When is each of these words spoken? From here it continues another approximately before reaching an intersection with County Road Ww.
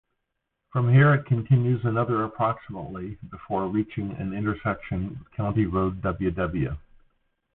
From 0.71 0.91
here 0.91 1.13
it 1.13 1.27
continues 1.27 1.85
another 1.85 2.23
approximately 2.23 3.19
before 3.29 3.67
reaching 3.67 4.13
an 4.13 4.33
intersection 4.33 5.09
with 5.09 5.31
County 5.33 5.65
Road 5.67 6.01
Ww. 6.01 6.75